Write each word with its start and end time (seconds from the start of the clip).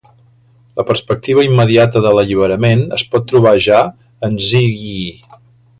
La 0.79 0.85
perspectiva 0.91 1.43
immediata 1.49 2.03
de 2.07 2.15
l'alliberament 2.15 2.83
es 3.01 3.07
pot 3.13 3.29
trobar 3.33 3.55
ja 3.67 3.83
en 4.29 4.41
Zhìyì. 4.49 5.01